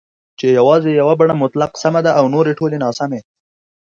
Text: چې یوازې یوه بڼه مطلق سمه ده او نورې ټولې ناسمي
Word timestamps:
چې 0.39 0.47
یوازې 0.57 0.91
یوه 0.99 1.13
بڼه 1.19 1.33
مطلق 1.43 1.71
سمه 1.83 2.01
ده 2.05 2.11
او 2.19 2.25
نورې 2.35 2.53
ټولې 2.59 2.77
ناسمي 2.83 3.21